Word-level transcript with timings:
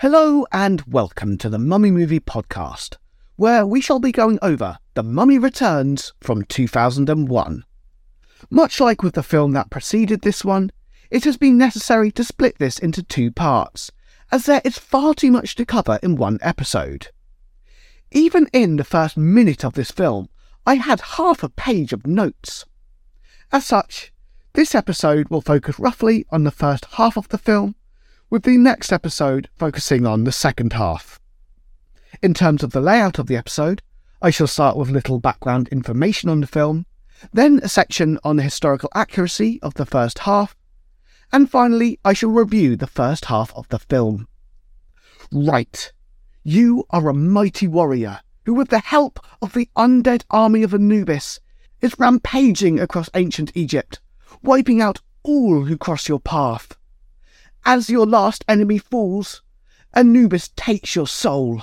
Hello 0.00 0.44
and 0.50 0.82
welcome 0.88 1.38
to 1.38 1.48
the 1.48 1.58
Mummy 1.58 1.92
Movie 1.92 2.18
Podcast, 2.18 2.96
where 3.36 3.64
we 3.64 3.80
shall 3.80 4.00
be 4.00 4.10
going 4.10 4.40
over 4.42 4.78
The 4.94 5.04
Mummy 5.04 5.38
Returns 5.38 6.12
from 6.20 6.44
2001. 6.46 7.64
Much 8.50 8.80
like 8.80 9.04
with 9.04 9.14
the 9.14 9.22
film 9.22 9.52
that 9.52 9.70
preceded 9.70 10.22
this 10.22 10.44
one, 10.44 10.72
it 11.12 11.22
has 11.22 11.36
been 11.36 11.56
necessary 11.56 12.10
to 12.10 12.24
split 12.24 12.58
this 12.58 12.80
into 12.80 13.04
two 13.04 13.30
parts, 13.30 13.92
as 14.32 14.46
there 14.46 14.60
is 14.64 14.78
far 14.78 15.14
too 15.14 15.30
much 15.30 15.54
to 15.54 15.64
cover 15.64 16.00
in 16.02 16.16
one 16.16 16.40
episode. 16.42 17.12
Even 18.10 18.48
in 18.52 18.74
the 18.76 18.84
first 18.84 19.16
minute 19.16 19.64
of 19.64 19.74
this 19.74 19.92
film, 19.92 20.28
I 20.66 20.74
had 20.74 21.00
half 21.00 21.44
a 21.44 21.48
page 21.48 21.92
of 21.92 22.04
notes. 22.04 22.64
As 23.52 23.64
such, 23.64 24.12
this 24.54 24.74
episode 24.74 25.28
will 25.28 25.40
focus 25.40 25.78
roughly 25.78 26.26
on 26.30 26.42
the 26.42 26.50
first 26.50 26.84
half 26.96 27.16
of 27.16 27.28
the 27.28 27.38
film, 27.38 27.76
with 28.34 28.42
the 28.42 28.58
next 28.58 28.92
episode 28.92 29.48
focusing 29.54 30.04
on 30.04 30.24
the 30.24 30.32
second 30.32 30.72
half. 30.72 31.20
In 32.20 32.34
terms 32.34 32.64
of 32.64 32.72
the 32.72 32.80
layout 32.80 33.20
of 33.20 33.28
the 33.28 33.36
episode, 33.36 33.80
I 34.20 34.30
shall 34.30 34.48
start 34.48 34.76
with 34.76 34.90
little 34.90 35.20
background 35.20 35.68
information 35.68 36.28
on 36.28 36.40
the 36.40 36.48
film, 36.48 36.84
then 37.32 37.60
a 37.62 37.68
section 37.68 38.18
on 38.24 38.34
the 38.34 38.42
historical 38.42 38.88
accuracy 38.92 39.60
of 39.62 39.74
the 39.74 39.86
first 39.86 40.18
half, 40.18 40.56
and 41.32 41.48
finally 41.48 42.00
I 42.04 42.12
shall 42.12 42.30
review 42.30 42.74
the 42.74 42.88
first 42.88 43.26
half 43.26 43.54
of 43.54 43.68
the 43.68 43.78
film. 43.78 44.26
Right, 45.30 45.92
you 46.42 46.86
are 46.90 47.08
a 47.08 47.14
mighty 47.14 47.68
warrior 47.68 48.18
who, 48.46 48.54
with 48.54 48.70
the 48.70 48.80
help 48.80 49.20
of 49.42 49.52
the 49.52 49.68
undead 49.76 50.24
army 50.28 50.64
of 50.64 50.74
Anubis, 50.74 51.38
is 51.80 51.96
rampaging 52.00 52.80
across 52.80 53.08
ancient 53.14 53.52
Egypt, 53.54 54.00
wiping 54.42 54.80
out 54.80 55.00
all 55.22 55.66
who 55.66 55.78
cross 55.78 56.08
your 56.08 56.18
path. 56.18 56.76
As 57.66 57.88
your 57.88 58.06
last 58.06 58.44
enemy 58.46 58.78
falls, 58.78 59.42
Anubis 59.94 60.48
takes 60.56 60.94
your 60.94 61.06
soul. 61.06 61.62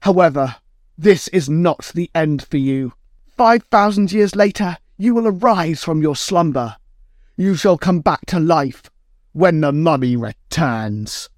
However, 0.00 0.56
this 0.96 1.28
is 1.28 1.48
not 1.48 1.92
the 1.94 2.10
end 2.14 2.42
for 2.42 2.56
you. 2.56 2.94
Five 3.36 3.64
thousand 3.64 4.12
years 4.12 4.34
later, 4.34 4.78
you 4.96 5.14
will 5.14 5.26
arise 5.26 5.82
from 5.82 6.02
your 6.02 6.16
slumber. 6.16 6.76
You 7.36 7.54
shall 7.54 7.78
come 7.78 8.00
back 8.00 8.26
to 8.26 8.40
life 8.40 8.90
when 9.32 9.60
the 9.60 9.72
mummy 9.72 10.16
returns. 10.16 11.28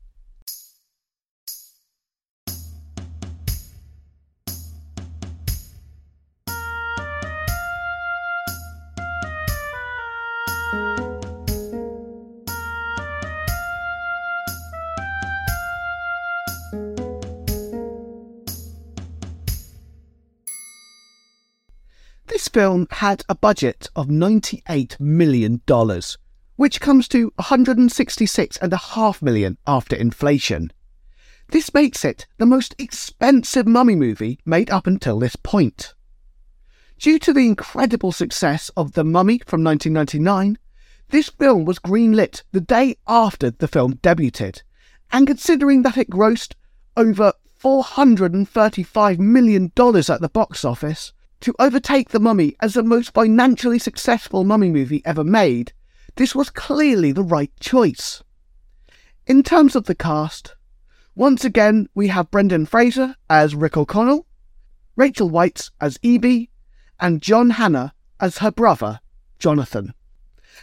This 22.26 22.48
film 22.48 22.86
had 22.90 23.24
a 23.28 23.34
budget 23.34 23.88
of 23.96 24.06
$98 24.06 24.98
million, 25.00 25.60
which 26.56 26.80
comes 26.80 27.08
to 27.08 27.30
166.5 27.32 29.22
million 29.22 29.58
after 29.66 29.96
inflation. 29.96 30.72
This 31.48 31.74
makes 31.74 32.04
it 32.04 32.26
the 32.38 32.46
most 32.46 32.74
expensive 32.78 33.66
mummy 33.66 33.94
movie 33.94 34.38
made 34.46 34.70
up 34.70 34.86
until 34.86 35.18
this 35.18 35.36
point. 35.36 35.94
Due 36.98 37.18
to 37.18 37.32
the 37.32 37.46
incredible 37.46 38.12
success 38.12 38.70
of 38.76 38.92
The 38.92 39.04
Mummy 39.04 39.40
from 39.44 39.64
1999, 39.64 40.56
this 41.08 41.28
film 41.28 41.64
was 41.64 41.78
greenlit 41.78 42.42
the 42.52 42.60
day 42.60 42.96
after 43.06 43.50
the 43.50 43.68
film 43.68 43.94
debuted, 43.94 44.62
and 45.10 45.26
considering 45.26 45.82
that 45.82 45.98
it 45.98 46.08
grossed 46.08 46.54
over 46.96 47.32
$435 47.60 49.18
million 49.18 49.64
at 49.66 50.20
the 50.20 50.30
box 50.32 50.64
office, 50.64 51.12
to 51.42 51.54
overtake 51.58 52.10
The 52.10 52.20
Mummy 52.20 52.54
as 52.60 52.74
the 52.74 52.84
most 52.84 53.12
financially 53.12 53.80
successful 53.80 54.44
mummy 54.44 54.70
movie 54.70 55.02
ever 55.04 55.24
made, 55.24 55.72
this 56.14 56.36
was 56.36 56.50
clearly 56.50 57.10
the 57.10 57.24
right 57.24 57.50
choice. 57.58 58.22
In 59.26 59.42
terms 59.42 59.74
of 59.74 59.84
the 59.84 59.94
cast, 59.94 60.54
once 61.16 61.44
again 61.44 61.88
we 61.94 62.08
have 62.08 62.30
Brendan 62.30 62.66
Fraser 62.66 63.16
as 63.28 63.56
Rick 63.56 63.76
O'Connell, 63.76 64.24
Rachel 64.94 65.30
Weisz 65.30 65.72
as 65.80 65.98
Evie, 66.00 66.48
and 67.00 67.20
John 67.20 67.50
Hannah 67.50 67.92
as 68.20 68.38
her 68.38 68.52
brother, 68.52 69.00
Jonathan. 69.40 69.94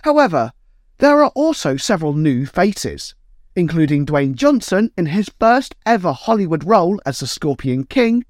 However, 0.04 0.54
there 1.00 1.22
are 1.22 1.32
also 1.36 1.76
several 1.76 2.14
new 2.14 2.46
faces, 2.46 3.16
including 3.54 4.06
Dwayne 4.06 4.36
Johnson 4.36 4.92
in 4.98 5.08
his 5.08 5.30
first 5.42 5.76
ever 5.86 6.14
Hollywood 6.14 6.64
role 6.64 7.02
as 7.06 7.20
the 7.20 7.28
Scorpion 7.28 7.84
King, 7.84 8.24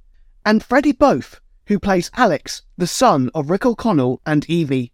and 0.44 0.64
Freddie 0.64 0.94
Boath 0.94 1.40
who 1.70 1.80
plays 1.80 2.10
Alex, 2.16 2.64
the 2.80 2.88
son 2.88 3.30
of 3.36 3.52
Rick 3.52 3.64
O'Connell 3.64 4.20
and 4.26 4.44
Evie. 4.50 4.92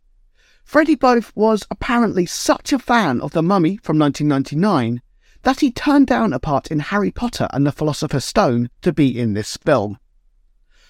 Freddie 0.65 0.95
Boath 0.95 1.31
was 1.33 1.65
apparently 1.71 2.25
such 2.25 2.73
a 2.73 2.79
fan 2.79 3.21
of 3.21 3.31
The 3.31 3.41
Mummy 3.41 3.77
from 3.77 3.97
1999 3.97 5.01
that 5.43 5.61
he 5.61 5.71
turned 5.71 6.07
down 6.07 6.33
a 6.33 6.39
part 6.39 6.69
in 6.69 6.79
Harry 6.79 7.11
Potter 7.11 7.47
and 7.51 7.65
the 7.65 7.71
Philosopher's 7.71 8.25
Stone 8.25 8.69
to 8.81 8.91
be 8.91 9.17
in 9.17 9.33
this 9.33 9.55
film. 9.55 9.97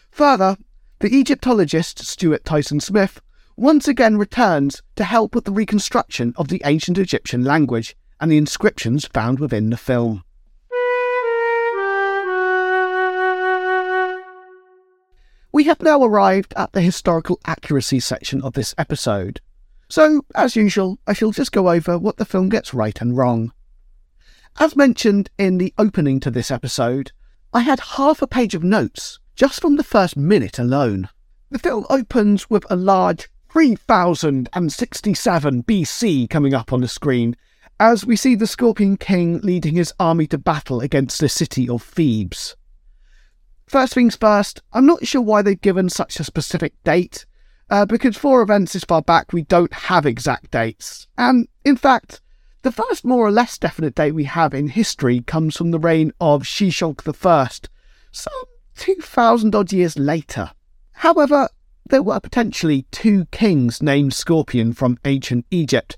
Further, 0.10 0.58
the 1.02 1.16
Egyptologist 1.16 2.00
Stuart 2.04 2.44
Tyson 2.44 2.80
Smith 2.80 3.22
once 3.56 3.88
again 3.88 4.18
returns 4.18 4.82
to 4.96 5.04
help 5.04 5.36
with 5.36 5.46
the 5.46 5.52
reconstruction 5.52 6.34
of 6.36 6.48
the 6.48 6.64
ancient 6.66 6.98
Egyptian 6.98 7.44
language 7.44 7.96
and 8.20 8.32
the 8.32 8.38
inscriptions 8.38 9.06
found 9.14 9.40
within 9.40 9.70
the 9.70 9.78
film. 9.78 10.24
We 15.56 15.64
have 15.64 15.82
now 15.82 16.04
arrived 16.04 16.54
at 16.58 16.74
the 16.74 16.82
historical 16.82 17.40
accuracy 17.46 18.02
section 18.02 18.42
of 18.42 18.56
this 18.56 18.76
episode. 18.78 19.40
So, 19.88 20.26
as 20.36 20.58
usual, 20.58 21.00
I 21.08 21.14
shall 21.14 21.32
just 21.32 21.54
go 21.54 21.70
over 21.70 21.98
what 21.98 22.18
the 22.18 22.26
film 22.26 22.50
gets 22.50 22.74
right 22.74 23.00
and 23.00 23.16
wrong. 23.16 23.54
As 24.60 24.76
mentioned 24.76 25.30
in 25.38 25.58
the 25.58 25.74
opening 25.78 26.20
to 26.20 26.30
this 26.30 26.52
episode, 26.52 27.14
I 27.54 27.62
had 27.62 27.80
half 27.96 28.22
a 28.22 28.28
page 28.28 28.54
of 28.54 28.66
notes 28.66 29.22
just 29.34 29.62
from 29.62 29.78
the 29.78 29.84
first 29.86 30.18
minute 30.18 30.60
alone. 30.60 31.08
The 31.50 31.60
film 31.60 31.86
opens 31.90 32.50
with 32.50 32.66
a 32.70 32.76
large 32.76 33.30
3067 33.48 35.64
BC 35.64 36.30
coming 36.30 36.54
up 36.54 36.74
on 36.74 36.82
the 36.82 36.90
screen, 36.90 37.38
as 37.80 38.06
we 38.06 38.18
see 38.18 38.36
the 38.36 38.46
Scorpion 38.46 38.98
King 38.98 39.40
leading 39.40 39.76
his 39.76 39.94
army 40.02 40.28
to 40.28 40.38
battle 40.38 40.82
against 40.82 41.22
the 41.22 41.30
city 41.30 41.70
of 41.70 41.82
Thebes. 41.82 42.58
First 43.68 43.94
things 43.94 44.16
first, 44.16 44.62
I'm 44.74 44.86
not 44.86 45.08
sure 45.08 45.22
why 45.22 45.42
they've 45.42 45.60
given 45.60 45.90
such 45.90 46.20
a 46.20 46.24
specific 46.24 46.74
date, 46.84 47.26
uh, 47.70 47.86
because 47.86 48.16
for 48.16 48.42
events 48.42 48.74
this 48.74 48.84
far 48.84 49.02
back 49.02 49.34
we 49.34 49.42
don't 49.42 49.74
have 49.74 50.06
exact 50.06 50.52
dates. 50.52 51.08
And 51.18 51.48
in 51.64 51.76
fact, 51.76 52.22
the 52.62 52.72
first 52.72 53.06
more 53.06 53.26
or 53.26 53.32
less 53.32 53.58
definite 53.58 53.96
date 53.96 54.14
we 54.14 54.26
have 54.26 54.54
in 54.54 54.68
history 54.68 55.22
comes 55.22 55.56
from 55.56 55.72
the 55.72 55.80
reign 55.80 56.12
of 56.22 56.44
Shoshenq 56.44 57.08
I, 57.26 57.50
some 58.12 58.34
2,000 58.78 59.56
odd 59.56 59.72
years 59.72 59.98
later. 59.98 60.52
However, 60.94 61.50
there 61.88 62.04
were 62.04 62.20
potentially 62.20 62.86
two 62.92 63.26
kings 63.26 63.82
named 63.82 64.14
Scorpion 64.14 64.74
from 64.74 64.98
ancient 65.06 65.46
Egypt, 65.52 65.96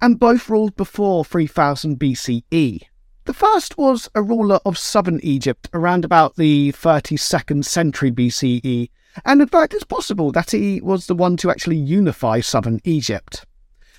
and 0.00 0.18
both 0.18 0.48
ruled 0.48 0.76
before 0.76 1.24
3000 1.24 1.98
BCE. 1.98 2.82
The 3.28 3.34
first 3.34 3.76
was 3.76 4.08
a 4.14 4.22
ruler 4.22 4.58
of 4.64 4.78
southern 4.78 5.20
Egypt 5.22 5.68
around 5.74 6.02
about 6.02 6.36
the 6.36 6.72
32nd 6.72 7.62
century 7.62 8.10
BCE, 8.10 8.88
and 9.22 9.42
in 9.42 9.48
fact 9.48 9.74
it's 9.74 9.84
possible 9.84 10.32
that 10.32 10.52
he 10.52 10.80
was 10.80 11.06
the 11.06 11.14
one 11.14 11.36
to 11.36 11.50
actually 11.50 11.76
unify 11.76 12.40
southern 12.40 12.80
Egypt. 12.84 13.44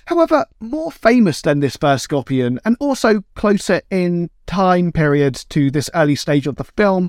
However, 0.06 0.46
more 0.58 0.90
famous 0.90 1.42
than 1.42 1.60
this 1.60 1.76
first 1.76 2.02
Scorpion, 2.02 2.58
and 2.64 2.76
also 2.80 3.22
closer 3.36 3.82
in 3.88 4.30
time 4.48 4.90
period 4.90 5.36
to 5.50 5.70
this 5.70 5.88
early 5.94 6.16
stage 6.16 6.48
of 6.48 6.56
the 6.56 6.64
film, 6.64 7.08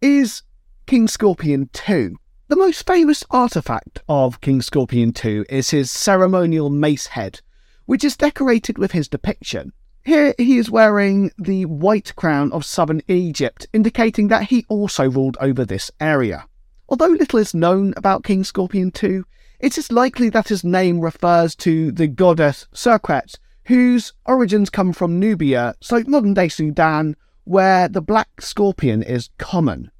is 0.00 0.42
King 0.88 1.06
Scorpion 1.06 1.70
II. 1.88 2.16
The 2.48 2.56
most 2.56 2.84
famous 2.88 3.22
artifact 3.30 4.02
of 4.08 4.40
King 4.40 4.62
Scorpion 4.62 5.12
II 5.24 5.44
is 5.48 5.70
his 5.70 5.92
ceremonial 5.92 6.70
mace 6.70 7.06
head, 7.06 7.40
which 7.84 8.02
is 8.02 8.16
decorated 8.16 8.78
with 8.78 8.90
his 8.90 9.06
depiction. 9.06 9.72
Here 10.06 10.34
he 10.38 10.56
is 10.56 10.70
wearing 10.70 11.32
the 11.36 11.64
white 11.64 12.14
crown 12.14 12.52
of 12.52 12.64
southern 12.64 13.02
Egypt, 13.08 13.66
indicating 13.72 14.28
that 14.28 14.44
he 14.44 14.64
also 14.68 15.10
ruled 15.10 15.36
over 15.40 15.64
this 15.64 15.90
area. 15.98 16.46
Although 16.88 17.08
little 17.08 17.40
is 17.40 17.54
known 17.54 17.92
about 17.96 18.22
King 18.22 18.44
Scorpion 18.44 18.92
II, 19.02 19.22
it 19.58 19.76
is 19.76 19.90
likely 19.90 20.28
that 20.30 20.46
his 20.46 20.62
name 20.62 21.00
refers 21.00 21.56
to 21.56 21.90
the 21.90 22.06
goddess 22.06 22.68
Serqet, 22.72 23.34
whose 23.64 24.12
origins 24.26 24.70
come 24.70 24.92
from 24.92 25.18
Nubia, 25.18 25.74
so 25.80 26.04
modern 26.06 26.34
day 26.34 26.50
Sudan, 26.50 27.16
where 27.42 27.88
the 27.88 28.00
black 28.00 28.40
scorpion 28.40 29.02
is 29.02 29.30
common. 29.38 29.90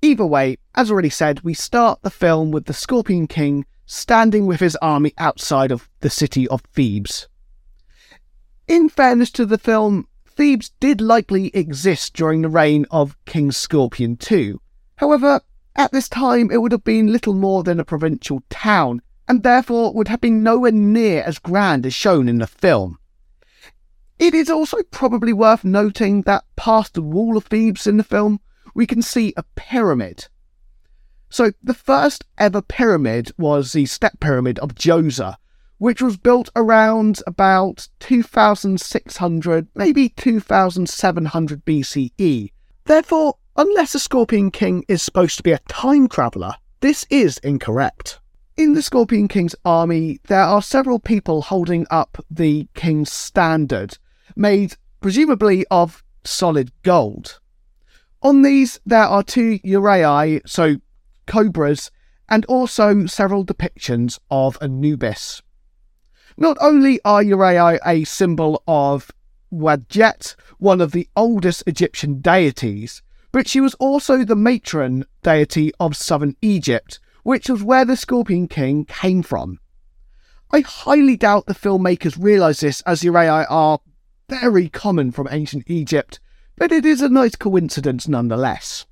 Either 0.00 0.26
way, 0.26 0.58
as 0.74 0.90
already 0.90 1.08
said, 1.08 1.42
we 1.42 1.54
start 1.54 2.02
the 2.02 2.10
film 2.10 2.50
with 2.50 2.64
the 2.64 2.74
Scorpion 2.74 3.28
King 3.28 3.64
standing 3.86 4.46
with 4.46 4.58
his 4.58 4.74
army 4.82 5.12
outside 5.18 5.70
of 5.70 5.88
the 6.00 6.10
city 6.10 6.48
of 6.48 6.62
Thebes. 6.74 7.28
In 8.68 8.88
fairness 8.88 9.30
to 9.32 9.44
the 9.44 9.58
film, 9.58 10.06
Thebes 10.24 10.70
did 10.80 11.00
likely 11.00 11.48
exist 11.48 12.14
during 12.14 12.42
the 12.42 12.48
reign 12.48 12.86
of 12.90 13.16
King 13.26 13.50
Scorpion 13.50 14.16
II. 14.30 14.54
However, 14.96 15.40
at 15.74 15.92
this 15.92 16.08
time 16.08 16.50
it 16.50 16.62
would 16.62 16.72
have 16.72 16.84
been 16.84 17.12
little 17.12 17.34
more 17.34 17.62
than 17.62 17.80
a 17.80 17.84
provincial 17.84 18.42
town, 18.48 19.02
and 19.28 19.42
therefore 19.42 19.92
would 19.92 20.08
have 20.08 20.20
been 20.20 20.42
nowhere 20.42 20.72
near 20.72 21.22
as 21.22 21.38
grand 21.38 21.84
as 21.86 21.94
shown 21.94 22.28
in 22.28 22.38
the 22.38 22.46
film. 22.46 22.98
It 24.18 24.34
is 24.34 24.48
also 24.48 24.82
probably 24.90 25.32
worth 25.32 25.64
noting 25.64 26.22
that 26.22 26.44
past 26.54 26.94
the 26.94 27.02
wall 27.02 27.36
of 27.36 27.46
Thebes 27.46 27.86
in 27.86 27.96
the 27.96 28.04
film, 28.04 28.40
we 28.74 28.86
can 28.86 29.02
see 29.02 29.34
a 29.36 29.42
pyramid. 29.56 30.28
So, 31.28 31.52
the 31.62 31.74
first 31.74 32.24
ever 32.38 32.62
pyramid 32.62 33.32
was 33.36 33.72
the 33.72 33.86
step 33.86 34.20
pyramid 34.20 34.58
of 34.60 34.74
Djoser, 34.74 35.36
which 35.82 36.00
was 36.00 36.16
built 36.16 36.48
around 36.54 37.20
about 37.26 37.88
2600, 37.98 39.66
maybe 39.74 40.10
2700 40.10 41.64
BCE. 41.64 42.52
Therefore, 42.84 43.34
unless 43.56 43.92
the 43.92 43.98
Scorpion 43.98 44.52
King 44.52 44.84
is 44.86 45.02
supposed 45.02 45.38
to 45.38 45.42
be 45.42 45.50
a 45.50 45.58
time 45.66 46.06
traveller, 46.06 46.54
this 46.78 47.04
is 47.10 47.38
incorrect. 47.38 48.20
In 48.56 48.74
the 48.74 48.82
Scorpion 48.82 49.26
King's 49.26 49.56
army, 49.64 50.20
there 50.28 50.44
are 50.44 50.62
several 50.62 51.00
people 51.00 51.42
holding 51.42 51.84
up 51.90 52.24
the 52.30 52.68
King's 52.74 53.10
standard, 53.10 53.98
made 54.36 54.76
presumably 55.00 55.66
of 55.68 56.04
solid 56.22 56.70
gold. 56.84 57.40
On 58.22 58.42
these, 58.42 58.78
there 58.86 59.02
are 59.02 59.24
two 59.24 59.58
uraei, 59.64 60.42
so 60.46 60.76
cobras, 61.26 61.90
and 62.28 62.44
also 62.44 63.06
several 63.06 63.44
depictions 63.44 64.20
of 64.30 64.56
Anubis. 64.62 65.42
Not 66.36 66.56
only 66.60 67.00
are 67.04 67.22
Uraei 67.22 67.78
a 67.84 68.04
symbol 68.04 68.62
of 68.66 69.10
Wadjet, 69.52 70.34
one 70.58 70.80
of 70.80 70.92
the 70.92 71.08
oldest 71.14 71.62
Egyptian 71.66 72.20
deities, 72.20 73.02
but 73.32 73.48
she 73.48 73.60
was 73.60 73.74
also 73.74 74.24
the 74.24 74.36
matron 74.36 75.04
deity 75.22 75.72
of 75.78 75.96
southern 75.96 76.36
Egypt, 76.42 77.00
which 77.22 77.48
was 77.48 77.62
where 77.62 77.84
the 77.84 77.96
Scorpion 77.96 78.48
King 78.48 78.84
came 78.84 79.22
from. 79.22 79.58
I 80.50 80.60
highly 80.60 81.16
doubt 81.16 81.46
the 81.46 81.54
filmmakers 81.54 82.22
realise 82.22 82.60
this 82.60 82.82
as 82.82 83.02
Uraei 83.02 83.46
are 83.48 83.80
very 84.28 84.68
common 84.68 85.10
from 85.10 85.28
ancient 85.30 85.64
Egypt, 85.66 86.20
but 86.56 86.72
it 86.72 86.84
is 86.84 87.00
a 87.00 87.08
nice 87.08 87.36
coincidence 87.36 88.06
nonetheless. 88.06 88.86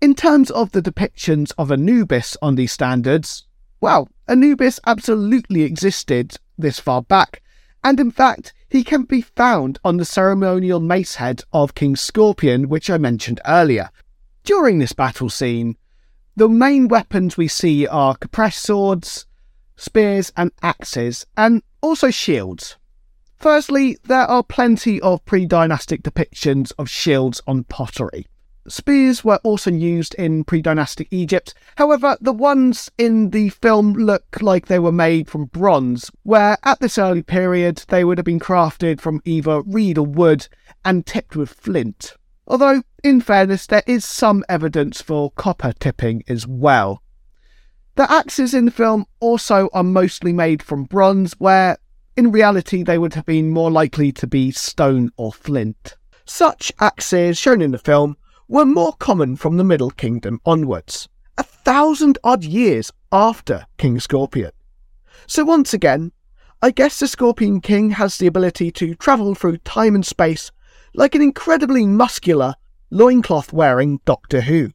In 0.00 0.14
terms 0.14 0.50
of 0.50 0.72
the 0.72 0.82
depictions 0.82 1.52
of 1.56 1.70
Anubis 1.70 2.36
on 2.42 2.56
these 2.56 2.72
standards, 2.72 3.46
well, 3.80 4.08
Anubis 4.28 4.80
absolutely 4.86 5.62
existed 5.62 6.36
this 6.62 6.80
far 6.80 7.02
back, 7.02 7.42
and 7.84 8.00
in 8.00 8.10
fact, 8.10 8.54
he 8.68 8.82
can 8.82 9.02
be 9.02 9.20
found 9.20 9.78
on 9.84 9.98
the 9.98 10.04
ceremonial 10.04 10.80
mace 10.80 11.16
head 11.16 11.42
of 11.52 11.74
King 11.74 11.96
Scorpion, 11.96 12.68
which 12.68 12.88
I 12.88 12.96
mentioned 12.96 13.40
earlier. 13.46 13.90
During 14.44 14.78
this 14.78 14.94
battle 14.94 15.28
scene, 15.28 15.76
the 16.34 16.48
main 16.48 16.88
weapons 16.88 17.36
we 17.36 17.48
see 17.48 17.86
are 17.86 18.16
khopesh 18.16 18.54
swords, 18.54 19.26
spears, 19.76 20.32
and 20.36 20.50
axes, 20.62 21.26
and 21.36 21.62
also 21.82 22.10
shields. 22.10 22.76
Firstly, 23.36 23.98
there 24.04 24.24
are 24.24 24.42
plenty 24.42 25.00
of 25.00 25.24
pre 25.24 25.44
dynastic 25.44 26.02
depictions 26.02 26.72
of 26.78 26.88
shields 26.88 27.42
on 27.46 27.64
pottery. 27.64 28.26
Spears 28.68 29.24
were 29.24 29.40
also 29.42 29.72
used 29.72 30.14
in 30.14 30.44
pre 30.44 30.62
dynastic 30.62 31.08
Egypt, 31.10 31.52
however, 31.76 32.16
the 32.20 32.32
ones 32.32 32.90
in 32.96 33.30
the 33.30 33.48
film 33.48 33.94
look 33.94 34.40
like 34.40 34.66
they 34.66 34.78
were 34.78 34.92
made 34.92 35.28
from 35.28 35.46
bronze, 35.46 36.10
where 36.22 36.56
at 36.62 36.78
this 36.78 36.96
early 36.96 37.22
period 37.22 37.84
they 37.88 38.04
would 38.04 38.18
have 38.18 38.24
been 38.24 38.38
crafted 38.38 39.00
from 39.00 39.20
either 39.24 39.62
reed 39.62 39.98
or 39.98 40.06
wood 40.06 40.46
and 40.84 41.06
tipped 41.06 41.34
with 41.34 41.50
flint. 41.50 42.14
Although, 42.46 42.82
in 43.02 43.20
fairness, 43.20 43.66
there 43.66 43.82
is 43.86 44.04
some 44.04 44.44
evidence 44.48 45.02
for 45.02 45.32
copper 45.32 45.72
tipping 45.72 46.22
as 46.28 46.46
well. 46.46 47.02
The 47.96 48.10
axes 48.10 48.54
in 48.54 48.64
the 48.64 48.70
film 48.70 49.06
also 49.20 49.68
are 49.72 49.82
mostly 49.82 50.32
made 50.32 50.62
from 50.62 50.84
bronze, 50.84 51.34
where 51.38 51.78
in 52.16 52.30
reality 52.30 52.82
they 52.82 52.98
would 52.98 53.14
have 53.14 53.26
been 53.26 53.50
more 53.50 53.70
likely 53.70 54.12
to 54.12 54.26
be 54.26 54.50
stone 54.50 55.10
or 55.16 55.32
flint. 55.32 55.96
Such 56.24 56.72
axes, 56.78 57.38
shown 57.38 57.60
in 57.60 57.72
the 57.72 57.78
film, 57.78 58.16
were 58.52 58.66
more 58.66 58.92
common 58.98 59.34
from 59.34 59.56
the 59.56 59.64
Middle 59.64 59.90
Kingdom 59.90 60.38
onwards, 60.44 61.08
a 61.38 61.42
thousand 61.42 62.18
odd 62.22 62.44
years 62.44 62.92
after 63.10 63.64
King 63.78 63.98
Scorpion. 63.98 64.50
So 65.26 65.42
once 65.42 65.72
again, 65.72 66.12
I 66.60 66.70
guess 66.70 67.00
the 67.00 67.08
Scorpion 67.08 67.62
King 67.62 67.92
has 67.92 68.18
the 68.18 68.26
ability 68.26 68.70
to 68.72 68.94
travel 68.94 69.34
through 69.34 69.56
time 69.56 69.94
and 69.94 70.04
space 70.04 70.50
like 70.92 71.14
an 71.14 71.22
incredibly 71.22 71.86
muscular, 71.86 72.56
loincloth 72.90 73.54
wearing 73.54 74.00
Doctor 74.04 74.42
Who. 74.42 74.72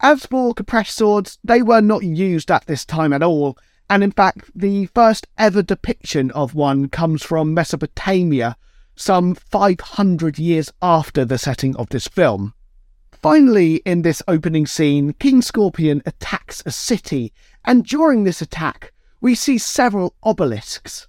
As 0.00 0.26
for 0.26 0.52
Khopesh 0.52 0.90
swords, 0.90 1.38
they 1.42 1.62
were 1.62 1.80
not 1.80 2.02
used 2.02 2.50
at 2.50 2.66
this 2.66 2.84
time 2.84 3.14
at 3.14 3.22
all, 3.22 3.56
and 3.88 4.04
in 4.04 4.12
fact, 4.12 4.50
the 4.54 4.84
first 4.84 5.26
ever 5.38 5.62
depiction 5.62 6.30
of 6.32 6.54
one 6.54 6.90
comes 6.90 7.22
from 7.22 7.54
Mesopotamia, 7.54 8.54
some 8.96 9.34
500 9.34 10.38
years 10.38 10.70
after 10.82 11.24
the 11.24 11.38
setting 11.38 11.74
of 11.76 11.88
this 11.88 12.06
film. 12.06 12.52
Finally, 13.22 13.76
in 13.86 14.02
this 14.02 14.20
opening 14.26 14.66
scene, 14.66 15.12
King 15.12 15.40
Scorpion 15.40 16.02
attacks 16.04 16.60
a 16.66 16.72
city, 16.72 17.32
and 17.64 17.84
during 17.84 18.24
this 18.24 18.42
attack, 18.42 18.92
we 19.20 19.36
see 19.36 19.58
several 19.58 20.16
obelisks. 20.24 21.06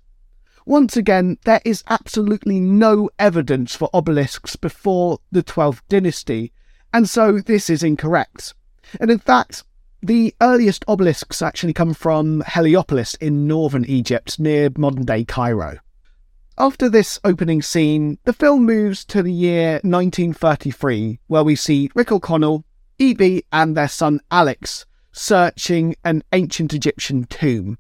Once 0.63 0.95
again, 0.95 1.39
there 1.45 1.59
is 1.65 1.83
absolutely 1.89 2.59
no 2.59 3.09
evidence 3.17 3.75
for 3.75 3.89
obelisks 3.95 4.55
before 4.55 5.17
the 5.31 5.41
12th 5.41 5.81
dynasty, 5.89 6.53
and 6.93 7.09
so 7.09 7.39
this 7.39 7.67
is 7.67 7.81
incorrect. 7.81 8.53
And 8.99 9.09
in 9.09 9.17
fact, 9.17 9.63
the 10.03 10.35
earliest 10.39 10.85
obelisks 10.87 11.41
actually 11.41 11.73
come 11.73 11.95
from 11.95 12.43
Heliopolis 12.45 13.15
in 13.15 13.47
northern 13.47 13.85
Egypt 13.85 14.39
near 14.39 14.69
modern 14.77 15.05
day 15.05 15.25
Cairo. 15.25 15.79
After 16.57 16.87
this 16.87 17.19
opening 17.23 17.63
scene, 17.63 18.19
the 18.25 18.33
film 18.33 18.65
moves 18.65 19.03
to 19.05 19.23
the 19.23 19.33
year 19.33 19.81
1933, 19.83 21.19
where 21.25 21.43
we 21.43 21.55
see 21.55 21.89
Rick 21.95 22.11
O'Connell, 22.11 22.63
Evie, 22.99 23.43
and 23.51 23.75
their 23.75 23.87
son 23.87 24.19
Alex 24.29 24.85
searching 25.11 25.95
an 26.03 26.23
ancient 26.31 26.71
Egyptian 26.71 27.23
tomb. 27.23 27.79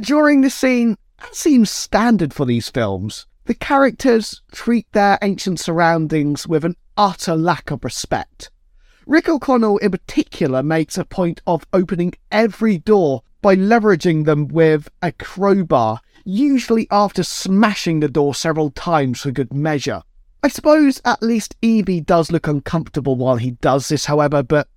During 0.00 0.40
this 0.40 0.54
scene, 0.54 0.96
as 1.18 1.36
seems 1.36 1.70
standard 1.70 2.32
for 2.32 2.46
these 2.46 2.70
films, 2.70 3.26
the 3.44 3.54
characters 3.54 4.40
treat 4.52 4.90
their 4.92 5.18
ancient 5.20 5.60
surroundings 5.60 6.48
with 6.48 6.64
an 6.64 6.76
utter 6.96 7.36
lack 7.36 7.70
of 7.70 7.84
respect. 7.84 8.50
Rick 9.06 9.28
O'Connell, 9.28 9.78
in 9.78 9.90
particular, 9.90 10.62
makes 10.62 10.96
a 10.96 11.04
point 11.04 11.42
of 11.46 11.66
opening 11.74 12.14
every 12.32 12.78
door 12.78 13.22
by 13.42 13.54
leveraging 13.54 14.24
them 14.24 14.48
with 14.48 14.88
a 15.02 15.12
crowbar, 15.12 16.00
usually 16.28 16.86
after 16.90 17.22
smashing 17.22 18.00
the 18.00 18.08
door 18.08 18.34
several 18.34 18.70
times 18.70 19.22
for 19.22 19.30
good 19.30 19.52
measure. 19.52 20.02
I 20.42 20.48
suppose 20.48 21.00
at 21.04 21.22
least 21.22 21.56
Evie 21.62 22.02
does 22.02 22.30
look 22.30 22.46
uncomfortable 22.46 23.16
while 23.16 23.36
he 23.36 23.52
does 23.52 23.88
this, 23.88 24.04
however, 24.04 24.42
but 24.42 24.68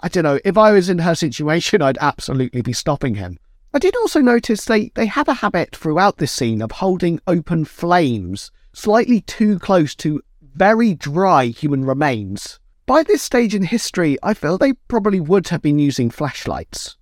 I 0.00 0.08
don't 0.08 0.24
know, 0.24 0.40
if 0.46 0.56
I 0.56 0.72
was 0.72 0.88
in 0.88 1.00
her 1.00 1.14
situation, 1.14 1.82
I'd 1.82 1.98
absolutely 2.00 2.62
be 2.62 2.72
stopping 2.72 3.16
him. 3.16 3.38
I 3.74 3.78
did 3.78 3.94
also 3.96 4.20
notice 4.20 4.64
they, 4.64 4.88
they 4.94 5.04
have 5.04 5.28
a 5.28 5.34
habit 5.34 5.76
throughout 5.76 6.16
this 6.16 6.32
scene 6.32 6.62
of 6.62 6.72
holding 6.72 7.20
open 7.26 7.66
flames 7.66 8.50
slightly 8.72 9.20
too 9.20 9.58
close 9.58 9.94
to 9.96 10.22
very 10.40 10.94
dry 10.94 11.46
human 11.46 11.84
remains. 11.84 12.58
By 12.86 13.02
this 13.02 13.22
stage 13.22 13.54
in 13.54 13.64
history, 13.64 14.16
I 14.22 14.32
feel 14.32 14.56
they 14.56 14.72
probably 14.72 15.20
would 15.20 15.48
have 15.48 15.60
been 15.60 15.78
using 15.78 16.08
flashlights. 16.08 16.96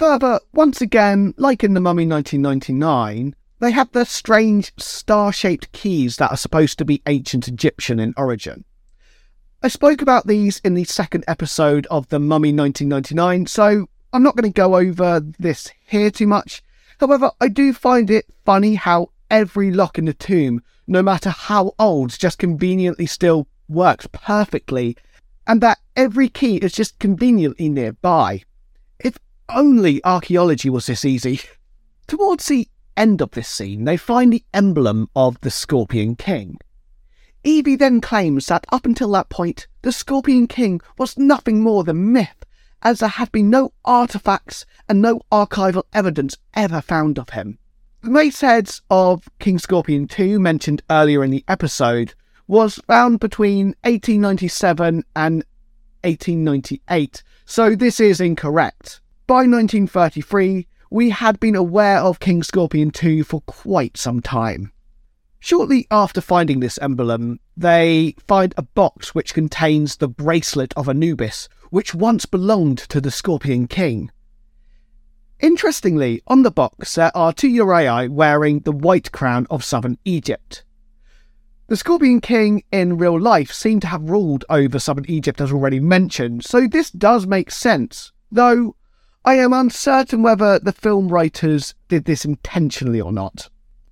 Further, 0.00 0.40
once 0.54 0.80
again, 0.80 1.34
like 1.36 1.62
in 1.62 1.74
The 1.74 1.80
Mummy 1.80 2.06
1999, 2.06 3.34
they 3.58 3.70
have 3.70 3.92
the 3.92 4.06
strange 4.06 4.72
star 4.78 5.30
shaped 5.30 5.70
keys 5.72 6.16
that 6.16 6.30
are 6.30 6.38
supposed 6.38 6.78
to 6.78 6.86
be 6.86 7.02
ancient 7.04 7.46
Egyptian 7.48 8.00
in 8.00 8.14
origin. 8.16 8.64
I 9.62 9.68
spoke 9.68 10.00
about 10.00 10.26
these 10.26 10.58
in 10.60 10.72
the 10.72 10.84
second 10.84 11.24
episode 11.28 11.86
of 11.90 12.08
The 12.08 12.18
Mummy 12.18 12.50
1999, 12.50 13.44
so 13.44 13.90
I'm 14.14 14.22
not 14.22 14.36
going 14.36 14.50
to 14.50 14.56
go 14.56 14.76
over 14.76 15.20
this 15.38 15.70
here 15.86 16.10
too 16.10 16.26
much. 16.26 16.62
However, 16.98 17.32
I 17.38 17.48
do 17.48 17.74
find 17.74 18.10
it 18.10 18.24
funny 18.46 18.76
how 18.76 19.10
every 19.30 19.70
lock 19.70 19.98
in 19.98 20.06
the 20.06 20.14
tomb, 20.14 20.62
no 20.86 21.02
matter 21.02 21.28
how 21.28 21.74
old, 21.78 22.18
just 22.18 22.38
conveniently 22.38 23.04
still 23.04 23.48
works 23.68 24.08
perfectly, 24.10 24.96
and 25.46 25.60
that 25.60 25.76
every 25.94 26.30
key 26.30 26.56
is 26.56 26.72
just 26.72 26.98
conveniently 26.98 27.68
nearby. 27.68 28.44
If 28.98 29.18
only 29.54 30.04
archaeology 30.04 30.70
was 30.70 30.86
this 30.86 31.04
easy. 31.04 31.40
Towards 32.06 32.46
the 32.46 32.68
end 32.96 33.20
of 33.20 33.30
this 33.32 33.48
scene, 33.48 33.84
they 33.84 33.96
find 33.96 34.32
the 34.32 34.44
emblem 34.52 35.08
of 35.14 35.40
the 35.40 35.50
Scorpion 35.50 36.16
King. 36.16 36.58
Evie 37.42 37.76
then 37.76 38.00
claims 38.00 38.46
that 38.46 38.66
up 38.70 38.84
until 38.84 39.10
that 39.12 39.30
point, 39.30 39.66
the 39.82 39.92
Scorpion 39.92 40.46
King 40.46 40.80
was 40.98 41.16
nothing 41.16 41.60
more 41.60 41.84
than 41.84 42.12
myth 42.12 42.44
as 42.82 43.00
there 43.00 43.08
had 43.08 43.30
been 43.32 43.50
no 43.50 43.72
artifacts 43.84 44.64
and 44.88 45.00
no 45.00 45.20
archival 45.30 45.84
evidence 45.92 46.36
ever 46.54 46.80
found 46.80 47.18
of 47.18 47.30
him. 47.30 47.58
The 48.02 48.10
mace 48.10 48.40
heads 48.40 48.80
of 48.90 49.28
King 49.38 49.58
Scorpion 49.58 50.08
II, 50.18 50.38
mentioned 50.38 50.82
earlier 50.90 51.22
in 51.22 51.30
the 51.30 51.44
episode, 51.48 52.14
was 52.46 52.80
found 52.86 53.20
between 53.20 53.68
1897 53.84 55.04
and 55.14 55.44
1898, 56.02 57.22
so 57.44 57.74
this 57.76 58.00
is 58.00 58.20
incorrect. 58.20 59.00
By 59.30 59.46
1933, 59.46 60.66
we 60.90 61.10
had 61.10 61.38
been 61.38 61.54
aware 61.54 61.98
of 61.98 62.18
King 62.18 62.42
Scorpion 62.42 62.90
II 63.00 63.22
for 63.22 63.42
quite 63.42 63.96
some 63.96 64.20
time. 64.20 64.72
Shortly 65.38 65.86
after 65.88 66.20
finding 66.20 66.58
this 66.58 66.80
emblem, 66.82 67.38
they 67.56 68.16
find 68.26 68.52
a 68.56 68.62
box 68.62 69.14
which 69.14 69.32
contains 69.32 69.94
the 69.94 70.08
bracelet 70.08 70.74
of 70.76 70.88
Anubis, 70.88 71.48
which 71.70 71.94
once 71.94 72.26
belonged 72.26 72.78
to 72.78 73.00
the 73.00 73.12
Scorpion 73.12 73.68
King. 73.68 74.10
Interestingly, 75.38 76.22
on 76.26 76.42
the 76.42 76.50
box 76.50 76.96
there 76.96 77.16
are 77.16 77.32
two 77.32 77.50
Uraei 77.50 78.08
wearing 78.08 78.58
the 78.58 78.72
white 78.72 79.12
crown 79.12 79.46
of 79.48 79.62
southern 79.62 79.96
Egypt. 80.04 80.64
The 81.68 81.76
Scorpion 81.76 82.20
King 82.20 82.64
in 82.72 82.98
real 82.98 83.20
life 83.20 83.52
seemed 83.52 83.82
to 83.82 83.88
have 83.88 84.10
ruled 84.10 84.44
over 84.50 84.80
southern 84.80 85.08
Egypt 85.08 85.40
as 85.40 85.52
already 85.52 85.78
mentioned, 85.78 86.44
so 86.44 86.66
this 86.66 86.90
does 86.90 87.28
make 87.28 87.52
sense, 87.52 88.10
though 88.32 88.74
I 89.22 89.34
am 89.34 89.52
uncertain 89.52 90.22
whether 90.22 90.58
the 90.58 90.72
film 90.72 91.08
writers 91.08 91.74
did 91.88 92.06
this 92.06 92.24
intentionally 92.24 93.02
or 93.02 93.12
not. 93.12 93.50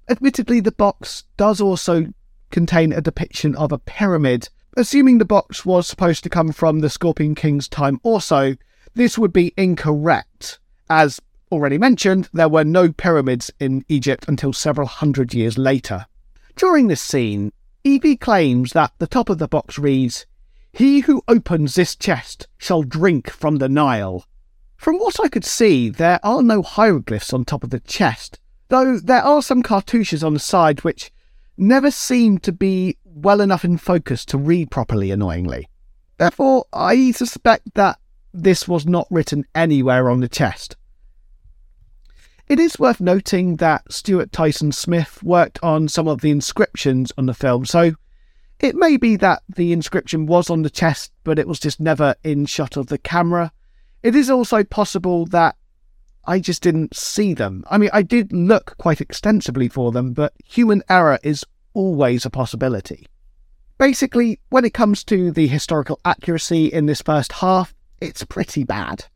Admittedly, 0.09 0.61
the 0.61 0.73
box 0.73 1.25
does 1.37 1.61
also 1.61 2.07
contain 2.51 2.93
a 2.93 3.03
depiction 3.03 3.55
of 3.55 3.71
a 3.71 3.79
pyramid. 3.79 4.49
Assuming 4.75 5.19
the 5.19 5.27
box 5.27 5.67
was 5.67 5.87
supposed 5.87 6.23
to 6.23 6.31
come 6.31 6.51
from 6.51 6.81
the 6.81 6.89
Scorpion 6.89 7.35
King's 7.35 7.69
time 7.69 8.01
also, 8.03 8.57
this 8.95 9.19
would 9.19 9.33
be 9.33 9.53
incorrect. 9.59 10.59
As 10.89 11.21
already 11.53 11.77
mentioned, 11.77 12.31
there 12.33 12.49
were 12.49 12.65
no 12.65 12.91
pyramids 12.91 13.51
in 13.61 13.85
Egypt 13.89 14.25
until 14.29 14.55
several 14.55 14.87
hundred 14.87 15.35
years 15.35 15.59
later. 15.59 16.07
During 16.57 16.87
this 16.87 17.03
scene, 17.03 17.53
Evie 17.85 18.17
claims 18.17 18.73
that 18.73 18.93
the 18.99 19.07
top 19.07 19.29
of 19.29 19.37
the 19.37 19.47
box 19.47 19.79
reads, 19.79 20.25
He 20.73 21.01
who 21.01 21.23
opens 21.29 21.75
this 21.75 21.95
chest 21.95 22.49
shall 22.57 22.83
drink 22.83 23.29
from 23.29 23.57
the 23.57 23.69
Nile. 23.69 24.25
From 24.79 24.97
what 24.99 25.19
I 25.21 25.29
could 25.29 25.45
see, 25.45 25.89
there 25.89 26.21
are 26.23 26.41
no 26.41 26.63
hieroglyphs 26.63 27.33
on 27.33 27.45
top 27.45 27.65
of 27.65 27.71
the 27.71 27.81
chest, 27.81 28.39
though 28.69 28.99
there 28.99 29.23
are 29.23 29.43
some 29.43 29.61
cartouches 29.61 30.23
on 30.23 30.35
the 30.35 30.41
side 30.41 30.85
which 30.85 31.11
never 31.57 31.91
seem 31.91 32.39
to 32.39 32.53
be 32.53 32.97
well 33.05 33.41
enough 33.41 33.65
in 33.65 33.77
focus 33.77 34.25
to 34.27 34.39
read 34.39 34.71
properly, 34.71 35.11
annoyingly. 35.11 35.69
Therefore, 36.17 36.67
I 36.73 37.11
suspect 37.11 37.75
that 37.75 37.99
this 38.33 38.69
was 38.69 38.87
not 38.87 39.09
written 39.11 39.45
anywhere 39.53 40.09
on 40.09 40.21
the 40.21 40.29
chest. 40.29 40.77
It 42.47 42.61
is 42.61 42.79
worth 42.79 43.01
noting 43.01 43.57
that 43.57 43.93
Stuart 43.93 44.31
Tyson 44.31 44.71
Smith 44.71 45.25
worked 45.25 45.59
on 45.61 45.89
some 45.89 46.07
of 46.07 46.21
the 46.21 46.31
inscriptions 46.31 47.13
on 47.19 47.27
the 47.27 47.35
film, 47.35 47.67
so 47.67 47.95
it 48.61 48.77
may 48.77 48.97
be 48.97 49.17
that 49.17 49.43
the 49.49 49.73
inscription 49.73 50.27
was 50.27 50.49
on 50.49 50.63
the 50.63 50.71
chest, 50.71 51.13
but 51.25 51.39
it 51.41 51.49
was 51.49 51.59
just 51.59 51.81
never 51.81 52.15
in 52.23 52.47
shot 52.47 52.77
of 52.77 52.87
the 52.87 52.99
camera. 52.99 53.53
It 54.03 54.15
is 54.15 54.31
also 54.31 54.63
possible 54.65 55.27
that 55.27 55.57
I 56.25 56.41
just 56.41 56.63
didn't 56.63 56.95
see 56.95 57.35
them. 57.35 57.65
I 57.71 57.79
mean, 57.79 57.91
I 57.93 58.03
did 58.03 58.33
look 58.33 58.77
quite 58.79 59.01
extensively 59.01 59.69
for 59.69 59.93
them, 59.93 60.13
but 60.13 60.35
human 60.45 60.83
error 60.89 61.19
is 61.23 61.45
always 61.75 62.25
a 62.25 62.31
possibility. 62.31 63.07
Basically, 63.79 64.41
when 64.51 64.65
it 64.65 64.75
comes 64.75 65.05
to 65.05 65.31
the 65.31 65.47
historical 65.47 66.01
accuracy 66.05 66.67
in 66.67 66.87
this 66.87 67.01
first 67.01 67.33
half, 67.33 67.75
it's 68.01 68.25
pretty 68.25 68.65
bad. 68.65 69.07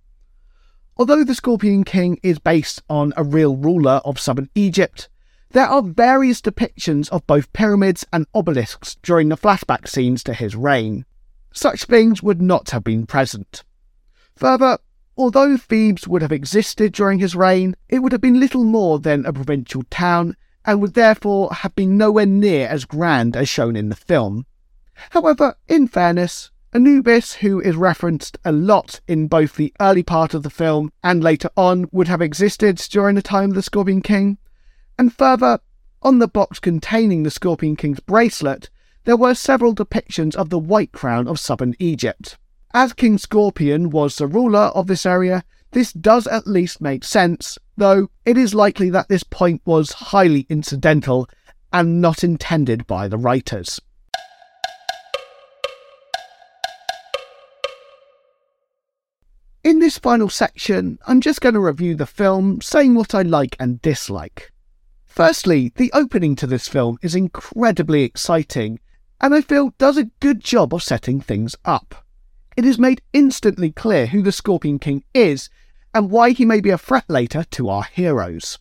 Although 0.97 1.25
the 1.25 1.35
Scorpion 1.35 1.85
King 1.85 2.19
is 2.23 2.39
based 2.39 2.83
on 2.89 3.13
a 3.17 3.25
real 3.25 3.57
ruler 3.57 4.01
of 4.05 4.21
southern 4.21 4.51
Egypt, 4.55 5.09
there 5.51 5.67
are 5.67 5.83
various 5.83 6.41
depictions 6.41 7.09
of 7.11 7.27
both 7.27 7.53
pyramids 7.53 8.07
and 8.13 8.27
obelisks 8.35 8.97
during 9.03 9.29
the 9.29 9.37
flashback 9.37 9.89
scenes 9.89 10.23
to 10.25 10.33
his 10.33 10.57
reign. 10.57 11.05
Such 11.53 11.85
things 11.85 12.23
would 12.23 12.41
not 12.41 12.71
have 12.71 12.85
been 12.85 13.07
present. 13.07 13.65
Further, 14.37 14.79
Although 15.15 15.59
Thebes 15.59 16.09
would 16.09 16.23
have 16.23 16.33
existed 16.33 16.93
during 16.93 17.19
his 17.19 17.37
reign, 17.37 17.77
it 17.89 17.99
would 17.99 18.13
have 18.13 18.21
been 18.23 18.41
little 18.41 18.65
more 18.65 18.99
than 18.99 19.27
a 19.27 19.33
provincial 19.33 19.83
town 19.91 20.37
and 20.65 20.81
would 20.81 20.95
therefore 20.95 21.53
have 21.53 21.75
been 21.75 21.99
nowhere 21.99 22.25
near 22.25 22.67
as 22.67 22.87
grand 22.87 23.37
as 23.37 23.49
shown 23.49 23.77
in 23.77 23.91
the 23.91 23.97
film. 23.97 24.47
However, 25.11 25.57
in 25.69 25.87
fairness, 25.87 26.51
Anubis, 26.73 27.35
who 27.35 27.61
is 27.61 27.77
referenced 27.77 28.39
a 28.43 28.53
lot 28.53 29.01
in 29.07 29.29
both 29.29 29.57
the 29.57 29.75
early 29.81 30.03
part 30.03 30.33
of 30.33 30.43
the 30.43 30.51
film 30.51 30.91
and 31.05 31.23
later 31.23 31.51
on, 31.59 31.87
would 31.93 32.09
have 32.09 32.23
existed 32.23 32.79
during 32.91 33.15
the 33.15 33.23
time 33.23 33.51
of 33.51 33.57
the 33.57 33.63
Scorpion 33.63 34.01
King. 34.01 34.39
And 34.99 35.13
further, 35.13 35.61
on 36.01 36.21
the 36.21 36.29
box 36.29 36.59
containing 36.59 37.23
the 37.23 37.31
Scorpion 37.31 37.77
King's 37.77 38.01
bracelet, 38.01 38.71
there 39.05 39.17
were 39.17 39.35
several 39.35 39.75
depictions 39.75 40.35
of 40.35 40.49
the 40.49 40.59
White 40.59 40.93
Crown 40.93 41.29
of 41.29 41.39
southern 41.39 41.75
Egypt. 41.79 42.39
As 42.75 42.95
King 42.95 43.19
Scorpion 43.19 43.91
was 43.91 44.17
the 44.17 44.27
ruler 44.27 44.71
of 44.75 44.87
this 44.87 45.05
area, 45.05 45.45
this 45.73 45.93
does 45.93 46.27
at 46.27 46.47
least 46.47 46.81
make 46.81 47.05
sense, 47.05 47.59
though 47.77 48.09
it 48.25 48.39
is 48.39 48.55
likely 48.55 48.89
that 48.89 49.09
this 49.09 49.25
point 49.25 49.61
was 49.67 49.93
highly 49.93 50.47
incidental 50.49 51.29
and 51.71 52.01
not 52.01 52.25
intended 52.25 52.87
by 52.87 53.09
the 53.09 53.19
writers. 53.19 53.79
In 59.63 59.79
this 59.79 59.99
final 59.99 60.31
section, 60.31 60.99
I'm 61.07 61.21
just 61.21 61.43
going 61.43 61.55
to 61.55 61.61
review 61.61 61.95
the 61.95 62.07
film, 62.07 62.63
saying 62.63 62.95
what 62.95 63.15
I 63.15 63.21
like 63.21 63.55
and 63.61 63.83
dislike. 63.83 64.51
Firstly, 65.05 65.73
the 65.77 65.91
opening 65.93 66.35
to 66.37 66.47
this 66.47 66.69
film 66.69 66.97
is 67.03 67.15
incredibly 67.15 68.03
exciting, 68.03 68.81
and 69.21 69.35
I 69.35 69.43
feel 69.43 69.75
does 69.77 69.99
a 69.99 70.11
good 70.21 70.41
job 70.41 70.73
of 70.73 70.83
setting 70.83 71.21
things 71.21 71.55
up 71.67 72.02
it 72.57 72.65
is 72.65 72.79
made 72.79 73.03
instantly 73.13 73.71
clear 73.71 74.07
who 74.07 74.23
the 74.23 74.33
Scorpion 74.33 74.79
King 74.79 75.05
is 75.15 75.49
and 75.95 76.11
why 76.11 76.31
he 76.31 76.45
may 76.45 76.61
be 76.61 76.71
a 76.71 76.79
threat 76.79 77.05
later 77.09 77.45
to 77.51 77.69
our 77.69 77.85
heroes. 77.85 78.59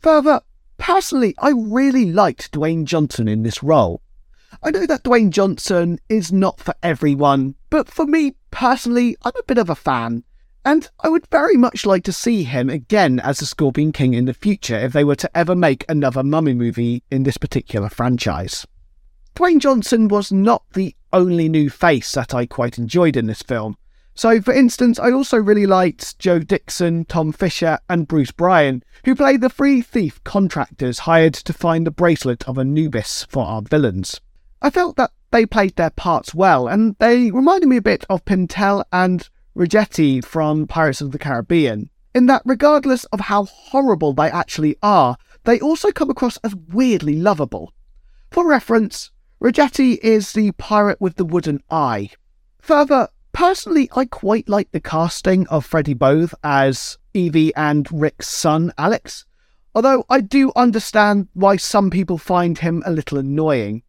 Further, 0.00 0.40
personally, 0.78 1.34
I 1.38 1.50
really 1.50 2.12
liked 2.12 2.52
Dwayne 2.52 2.84
Johnson 2.84 3.28
in 3.28 3.42
this 3.42 3.62
role. 3.62 4.02
I 4.62 4.70
know 4.70 4.86
that 4.86 5.04
Dwayne 5.04 5.30
Johnson 5.30 5.98
is 6.08 6.32
not 6.32 6.60
for 6.60 6.74
everyone, 6.82 7.54
but 7.70 7.88
for 7.88 8.06
me 8.06 8.34
personally, 8.50 9.16
I'm 9.22 9.32
a 9.38 9.44
bit 9.44 9.58
of 9.58 9.70
a 9.70 9.74
fan. 9.74 10.24
And 10.64 10.88
I 11.00 11.08
would 11.08 11.28
very 11.28 11.56
much 11.56 11.86
like 11.86 12.02
to 12.04 12.12
see 12.12 12.42
him 12.42 12.68
again 12.68 13.20
as 13.20 13.38
the 13.38 13.46
Scorpion 13.46 13.92
King 13.92 14.14
in 14.14 14.24
the 14.24 14.34
future 14.34 14.76
if 14.76 14.92
they 14.92 15.04
were 15.04 15.14
to 15.16 15.36
ever 15.36 15.54
make 15.54 15.84
another 15.88 16.24
mummy 16.24 16.54
movie 16.54 17.04
in 17.10 17.22
this 17.22 17.36
particular 17.36 17.88
franchise. 17.88 18.66
Dwayne 19.36 19.58
Johnson 19.58 20.08
was 20.08 20.32
not 20.32 20.62
the 20.72 20.96
only 21.12 21.46
new 21.50 21.68
face 21.68 22.12
that 22.12 22.32
I 22.32 22.46
quite 22.46 22.78
enjoyed 22.78 23.18
in 23.18 23.26
this 23.26 23.42
film. 23.42 23.76
So, 24.14 24.40
for 24.40 24.54
instance, 24.54 24.98
I 24.98 25.12
also 25.12 25.36
really 25.36 25.66
liked 25.66 26.18
Joe 26.18 26.38
Dixon, 26.38 27.04
Tom 27.04 27.32
Fisher, 27.32 27.78
and 27.86 28.08
Bruce 28.08 28.30
Byron, 28.30 28.82
who 29.04 29.14
played 29.14 29.42
the 29.42 29.50
three 29.50 29.82
thief 29.82 30.24
contractors 30.24 31.00
hired 31.00 31.34
to 31.34 31.52
find 31.52 31.86
the 31.86 31.90
bracelet 31.90 32.48
of 32.48 32.56
Anubis 32.56 33.26
for 33.28 33.44
our 33.44 33.60
villains. 33.60 34.22
I 34.62 34.70
felt 34.70 34.96
that 34.96 35.10
they 35.32 35.44
played 35.44 35.76
their 35.76 35.90
parts 35.90 36.34
well, 36.34 36.66
and 36.66 36.96
they 36.98 37.30
reminded 37.30 37.68
me 37.68 37.76
a 37.76 37.82
bit 37.82 38.06
of 38.08 38.24
Pintel 38.24 38.84
and 38.90 39.28
Ragetti 39.54 40.24
from 40.24 40.66
Pirates 40.66 41.02
of 41.02 41.12
the 41.12 41.18
Caribbean, 41.18 41.90
in 42.14 42.24
that 42.24 42.40
regardless 42.46 43.04
of 43.12 43.20
how 43.20 43.44
horrible 43.44 44.14
they 44.14 44.30
actually 44.30 44.76
are, 44.82 45.18
they 45.44 45.60
also 45.60 45.92
come 45.92 46.08
across 46.08 46.38
as 46.38 46.54
weirdly 46.54 47.16
lovable. 47.16 47.74
For 48.30 48.48
reference, 48.48 49.10
Ragetti 49.40 49.98
is 50.02 50.32
the 50.32 50.52
pirate 50.52 50.98
with 50.98 51.16
the 51.16 51.24
wooden 51.24 51.62
eye. 51.70 52.08
Further, 52.58 53.08
personally, 53.32 53.90
I 53.94 54.06
quite 54.06 54.48
like 54.48 54.72
the 54.72 54.80
casting 54.80 55.46
of 55.48 55.66
Freddie 55.66 55.92
Boath 55.92 56.34
as 56.42 56.96
Evie 57.12 57.54
and 57.54 57.86
Rick's 57.92 58.28
son, 58.28 58.72
Alex, 58.78 59.26
although 59.74 60.06
I 60.08 60.22
do 60.22 60.52
understand 60.56 61.28
why 61.34 61.56
some 61.56 61.90
people 61.90 62.16
find 62.16 62.56
him 62.56 62.82
a 62.86 62.90
little 62.90 63.18
annoying. 63.18 63.82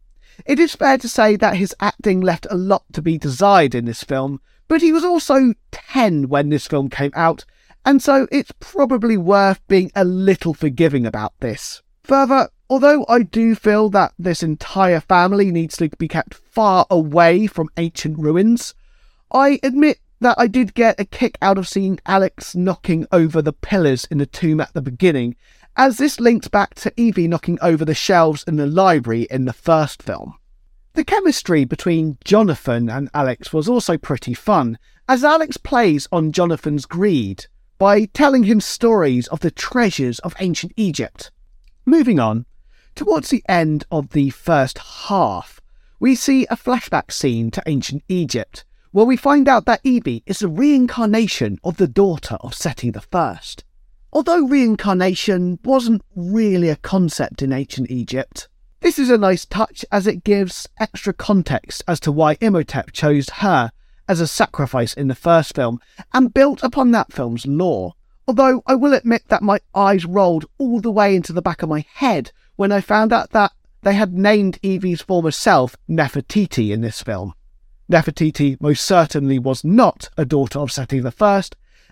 It 0.45 0.59
is 0.59 0.75
fair 0.75 0.97
to 0.97 1.07
say 1.07 1.37
that 1.37 1.55
his 1.55 1.73
acting 1.79 2.19
left 2.19 2.45
a 2.49 2.57
lot 2.57 2.83
to 2.91 3.01
be 3.01 3.17
desired 3.17 3.73
in 3.73 3.85
this 3.85 4.03
film, 4.03 4.41
but 4.67 4.81
he 4.81 4.91
was 4.91 5.05
also 5.05 5.53
10 5.71 6.27
when 6.27 6.49
this 6.49 6.67
film 6.67 6.89
came 6.89 7.11
out, 7.15 7.45
and 7.85 8.03
so 8.03 8.27
it's 8.33 8.51
probably 8.59 9.15
worth 9.15 9.65
being 9.69 9.91
a 9.95 10.03
little 10.03 10.53
forgiving 10.53 11.05
about 11.05 11.33
this. 11.39 11.81
Further, 12.07 12.47
although 12.69 13.05
I 13.09 13.23
do 13.23 13.53
feel 13.53 13.89
that 13.89 14.13
this 14.17 14.41
entire 14.41 15.01
family 15.01 15.51
needs 15.51 15.75
to 15.75 15.89
be 15.89 16.07
kept 16.07 16.35
far 16.35 16.85
away 16.89 17.47
from 17.47 17.67
ancient 17.75 18.17
ruins, 18.17 18.73
I 19.29 19.59
admit 19.61 19.99
that 20.21 20.39
I 20.39 20.47
did 20.47 20.73
get 20.73 21.01
a 21.01 21.03
kick 21.03 21.37
out 21.41 21.57
of 21.57 21.67
seeing 21.67 21.99
Alex 22.05 22.55
knocking 22.55 23.07
over 23.11 23.41
the 23.41 23.51
pillars 23.51 24.05
in 24.05 24.19
the 24.19 24.25
tomb 24.25 24.61
at 24.61 24.73
the 24.73 24.81
beginning, 24.81 25.35
as 25.75 25.97
this 25.97 26.17
links 26.21 26.47
back 26.47 26.75
to 26.75 26.93
Evie 26.95 27.27
knocking 27.27 27.59
over 27.61 27.83
the 27.83 27.93
shelves 27.93 28.45
in 28.47 28.55
the 28.55 28.67
library 28.67 29.27
in 29.29 29.43
the 29.43 29.51
first 29.51 30.01
film. 30.01 30.35
The 30.93 31.03
chemistry 31.03 31.65
between 31.65 32.19
Jonathan 32.23 32.89
and 32.89 33.09
Alex 33.13 33.51
was 33.51 33.67
also 33.67 33.97
pretty 33.97 34.33
fun, 34.33 34.79
as 35.09 35.25
Alex 35.25 35.57
plays 35.57 36.07
on 36.13 36.31
Jonathan's 36.31 36.85
greed 36.85 37.47
by 37.77 38.05
telling 38.05 38.43
him 38.43 38.61
stories 38.61 39.27
of 39.27 39.41
the 39.41 39.51
treasures 39.51 40.19
of 40.19 40.35
ancient 40.39 40.71
Egypt. 40.77 41.31
Moving 41.89 42.19
on, 42.19 42.45
towards 42.95 43.29
the 43.29 43.41
end 43.47 43.85
of 43.89 44.09
the 44.09 44.29
first 44.29 44.77
half, 44.77 45.61
we 46.01 46.15
see 46.15 46.45
a 46.47 46.57
flashback 46.57 47.13
scene 47.13 47.49
to 47.51 47.63
ancient 47.65 48.03
Egypt, 48.09 48.65
where 48.91 49.05
we 49.05 49.15
find 49.15 49.47
out 49.47 49.63
that 49.67 49.79
Evie 49.85 50.21
is 50.25 50.39
the 50.39 50.49
reincarnation 50.49 51.57
of 51.63 51.77
the 51.77 51.87
daughter 51.87 52.35
of 52.41 52.53
Seti 52.53 52.91
I. 53.13 53.39
Although 54.11 54.47
reincarnation 54.47 55.59
wasn't 55.63 56.01
really 56.13 56.67
a 56.67 56.75
concept 56.75 57.41
in 57.41 57.53
ancient 57.53 57.89
Egypt, 57.89 58.49
this 58.81 58.99
is 58.99 59.09
a 59.09 59.17
nice 59.17 59.45
touch 59.45 59.85
as 59.89 60.07
it 60.07 60.25
gives 60.25 60.67
extra 60.81 61.13
context 61.13 61.85
as 61.87 62.01
to 62.01 62.11
why 62.11 62.35
Imhotep 62.41 62.91
chose 62.91 63.29
her 63.29 63.71
as 64.09 64.19
a 64.19 64.27
sacrifice 64.27 64.93
in 64.93 65.07
the 65.07 65.15
first 65.15 65.55
film 65.55 65.79
and 66.13 66.33
built 66.33 66.61
upon 66.63 66.91
that 66.91 67.13
film's 67.13 67.47
lore. 67.47 67.93
Although 68.27 68.61
I 68.67 68.75
will 68.75 68.93
admit 68.93 69.23
that 69.29 69.41
my 69.41 69.59
eyes 69.73 70.05
rolled 70.05 70.45
all 70.57 70.81
the 70.81 70.91
way 70.91 71.15
into 71.15 71.31
the 71.31 71.41
back 71.41 71.63
of 71.63 71.69
my 71.69 71.85
head 71.93 72.31
when 72.57 72.73
I 72.73 72.81
found 72.81 73.13
out 73.13 73.29
that 73.31 73.53
they 73.83 73.93
had 73.93 74.13
named 74.13 74.59
Evie's 74.61 75.01
former 75.01 75.31
self 75.31 75.77
Nefertiti 75.89 76.71
in 76.71 76.81
this 76.81 77.01
film. 77.01 77.33
Nefertiti 77.89 78.59
most 78.59 78.83
certainly 78.83 79.39
was 79.39 79.63
not 79.63 80.09
a 80.17 80.25
daughter 80.25 80.59
of 80.59 80.73
Seti 80.73 81.01
I, 81.01 81.43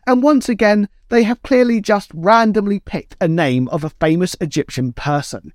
and 0.06 0.21
once 0.21 0.50
again, 0.50 0.89
they 1.08 1.24
have 1.24 1.41
clearly 1.41 1.80
just 1.80 2.12
randomly 2.13 2.82
picked 2.82 3.15
a 3.21 3.30
name 3.30 3.69
of 3.69 3.86
a 3.86 3.91
famous 3.91 4.36
Egyptian 4.41 4.91
person. 4.91 5.54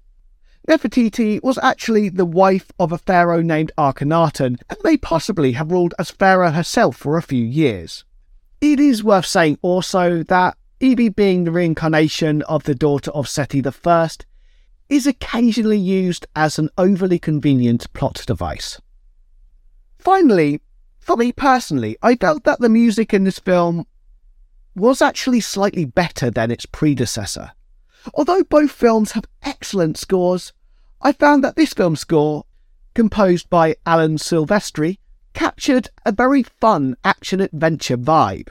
Nefertiti 0.66 1.42
was 1.42 1.58
actually 1.62 2.08
the 2.08 2.24
wife 2.24 2.72
of 2.78 2.90
a 2.90 2.98
pharaoh 2.98 3.42
named 3.42 3.70
Akhenaten 3.76 4.56
and 4.70 4.78
may 4.82 4.96
possibly 4.96 5.52
have 5.52 5.72
ruled 5.72 5.94
as 5.98 6.10
pharaoh 6.10 6.52
herself 6.52 6.96
for 6.96 7.18
a 7.18 7.22
few 7.22 7.44
years. 7.44 8.04
It 8.62 8.80
is 8.80 9.04
worth 9.04 9.26
saying 9.26 9.58
also 9.62 10.22
that 10.24 10.56
Evie 10.82 11.10
being 11.10 11.44
the 11.44 11.50
reincarnation 11.50 12.40
of 12.42 12.64
the 12.64 12.74
daughter 12.74 13.10
of 13.10 13.28
Seti 13.28 13.62
I 13.84 14.08
is 14.88 15.06
occasionally 15.06 15.76
used 15.76 16.26
as 16.34 16.58
an 16.58 16.70
overly 16.78 17.18
convenient 17.18 17.92
plot 17.92 18.22
device. 18.26 18.80
Finally, 19.98 20.62
for 20.98 21.18
me 21.18 21.32
personally, 21.32 21.98
I 22.02 22.16
felt 22.16 22.44
that 22.44 22.60
the 22.60 22.70
music 22.70 23.12
in 23.12 23.24
this 23.24 23.38
film 23.38 23.86
was 24.74 25.02
actually 25.02 25.40
slightly 25.40 25.84
better 25.84 26.30
than 26.30 26.50
its 26.50 26.64
predecessor. 26.64 27.52
Although 28.14 28.44
both 28.44 28.70
films 28.70 29.12
have 29.12 29.26
excellent 29.42 29.98
scores, 29.98 30.54
I 31.02 31.12
found 31.12 31.44
that 31.44 31.56
this 31.56 31.74
film's 31.74 32.00
score, 32.00 32.46
composed 32.94 33.50
by 33.50 33.76
Alan 33.84 34.16
Silvestri, 34.16 34.96
captured 35.34 35.90
a 36.06 36.12
very 36.12 36.42
fun 36.42 36.96
action 37.04 37.42
adventure 37.42 37.98
vibe. 37.98 38.48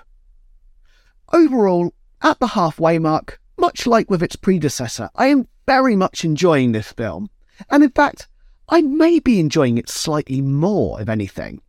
Overall, 1.33 1.91
at 2.21 2.39
the 2.39 2.47
halfway 2.47 2.99
mark, 2.99 3.39
much 3.57 3.85
like 3.87 4.09
with 4.09 4.23
its 4.23 4.35
predecessor, 4.35 5.09
I 5.15 5.27
am 5.27 5.47
very 5.65 5.95
much 5.95 6.25
enjoying 6.25 6.71
this 6.71 6.91
film, 6.91 7.29
and 7.69 7.83
in 7.83 7.91
fact, 7.91 8.27
I 8.69 8.81
may 8.81 9.19
be 9.19 9.39
enjoying 9.39 9.77
it 9.77 9.89
slightly 9.89 10.41
more, 10.41 11.01
if 11.01 11.09
anything. 11.09 11.61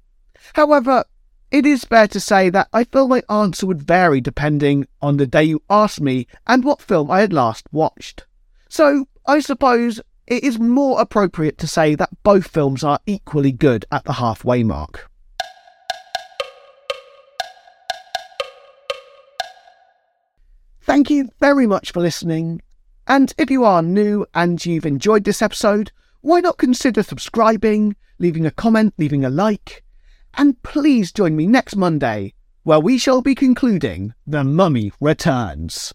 However, 0.54 1.04
it 1.50 1.66
is 1.66 1.84
fair 1.84 2.06
to 2.08 2.20
say 2.20 2.48
that 2.50 2.68
I 2.72 2.84
feel 2.84 3.08
my 3.08 3.22
answer 3.28 3.66
would 3.66 3.82
vary 3.82 4.20
depending 4.20 4.86
on 5.02 5.16
the 5.16 5.26
day 5.26 5.44
you 5.44 5.62
asked 5.68 6.00
me 6.00 6.26
and 6.46 6.64
what 6.64 6.80
film 6.80 7.10
I 7.10 7.20
had 7.20 7.32
last 7.32 7.66
watched. 7.72 8.26
So, 8.68 9.06
I 9.26 9.40
suppose 9.40 10.00
it 10.26 10.44
is 10.44 10.60
more 10.60 11.00
appropriate 11.00 11.58
to 11.58 11.66
say 11.66 11.96
that 11.96 12.22
both 12.22 12.46
films 12.46 12.84
are 12.84 13.00
equally 13.04 13.50
good 13.50 13.84
at 13.90 14.04
the 14.04 14.14
halfway 14.14 14.62
mark. 14.62 15.09
Thank 20.90 21.08
you 21.08 21.28
very 21.38 21.68
much 21.68 21.92
for 21.92 22.00
listening. 22.00 22.62
And 23.06 23.32
if 23.38 23.48
you 23.48 23.62
are 23.62 23.80
new 23.80 24.26
and 24.34 24.66
you've 24.66 24.84
enjoyed 24.84 25.22
this 25.22 25.40
episode, 25.40 25.92
why 26.20 26.40
not 26.40 26.58
consider 26.58 27.04
subscribing, 27.04 27.94
leaving 28.18 28.44
a 28.44 28.50
comment, 28.50 28.94
leaving 28.98 29.24
a 29.24 29.30
like? 29.30 29.84
And 30.34 30.60
please 30.64 31.12
join 31.12 31.36
me 31.36 31.46
next 31.46 31.76
Monday, 31.76 32.34
where 32.64 32.80
we 32.80 32.98
shall 32.98 33.22
be 33.22 33.36
concluding 33.36 34.14
The 34.26 34.42
Mummy 34.42 34.90
Returns. 35.00 35.94